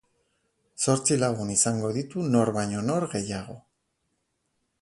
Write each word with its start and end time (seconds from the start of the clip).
Zortzi 0.85 1.17
lagun 1.25 1.51
izango 1.57 1.93
ditu 1.99 2.25
nor 2.37 2.53
baino 2.57 2.83
nor 2.89 3.09
gehiago. 3.15 3.63